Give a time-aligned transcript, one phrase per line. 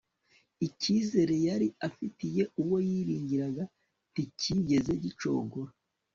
[0.67, 3.63] icyizere yari afitiye uwo yiringiraga
[4.11, 5.71] nticyigeze gicogora